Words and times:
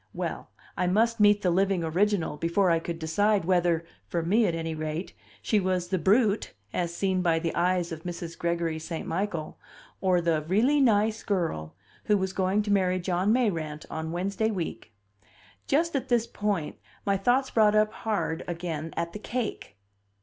Well, 0.15 0.49
I 0.75 0.87
must 0.87 1.19
meet 1.19 1.43
the 1.43 1.51
living 1.51 1.83
original 1.83 2.35
before 2.35 2.71
I 2.71 2.79
could 2.79 2.97
decide 2.97 3.45
whether 3.45 3.85
(for 4.07 4.23
me, 4.23 4.47
at 4.47 4.55
any 4.55 4.73
rate) 4.73 5.13
she 5.43 5.59
was 5.59 5.89
the 5.89 5.99
"brute" 5.99 6.53
as 6.73 6.91
seen 6.91 7.21
by 7.21 7.37
the 7.37 7.53
eyes 7.53 7.91
of 7.91 8.01
Mrs. 8.01 8.35
Gregory 8.35 8.79
St. 8.79 9.07
Michael, 9.07 9.59
or 10.01 10.19
the 10.19 10.41
"really 10.47 10.81
nice 10.81 11.21
girl" 11.21 11.75
who 12.05 12.17
was 12.17 12.33
going 12.33 12.63
to 12.63 12.71
marry 12.73 12.97
John 12.99 13.31
Mayrant 13.31 13.85
on 13.91 14.11
Wednesday 14.11 14.49
week. 14.49 14.91
Just 15.67 15.95
at 15.95 16.09
this 16.09 16.25
point 16.25 16.77
my 17.05 17.15
thoughts 17.15 17.51
brought 17.51 17.75
up 17.75 17.93
hard 17.93 18.43
again 18.47 18.95
at 18.97 19.13
the 19.13 19.19
cake. 19.19 19.77